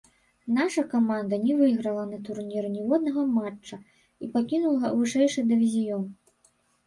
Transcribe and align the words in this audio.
Наша 0.57 0.83
каманда 0.93 1.37
не 1.41 1.53
выйграла 1.59 2.05
на 2.13 2.17
турніры 2.29 2.71
ніводнага 2.77 3.25
матча 3.35 3.79
і 4.25 4.31
пакінула 4.33 4.91
вышэйшы 5.03 5.45
дывізіён. 5.53 6.03